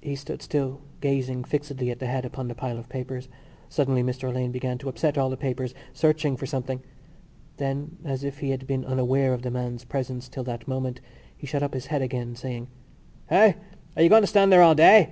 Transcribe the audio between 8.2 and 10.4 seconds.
if he had been unaware of the man's presence